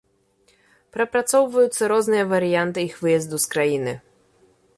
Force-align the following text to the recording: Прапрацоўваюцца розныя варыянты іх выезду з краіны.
Прапрацоўваюцца 0.95 1.83
розныя 1.93 2.25
варыянты 2.33 2.79
іх 2.89 2.95
выезду 3.07 3.35
з 3.45 3.57
краіны. 3.57 3.93